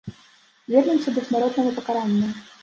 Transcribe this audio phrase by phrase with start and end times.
[0.75, 2.33] Вернемся да смяротнага пакарання.